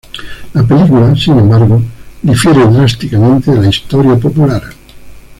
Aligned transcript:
La 0.55 0.63
película, 0.63 1.15
sin 1.15 1.37
embargo, 1.37 1.79
difiere 2.23 2.65
drásticamente 2.65 3.51
de 3.51 3.61
la 3.61 3.69
historia 3.69 4.15
popular. 4.15 4.63